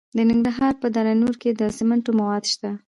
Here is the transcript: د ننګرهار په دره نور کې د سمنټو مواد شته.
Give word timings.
د 0.15 0.17
ننګرهار 0.29 0.73
په 0.81 0.87
دره 0.95 1.13
نور 1.21 1.35
کې 1.41 1.49
د 1.59 1.61
سمنټو 1.77 2.11
مواد 2.19 2.43
شته. 2.53 2.69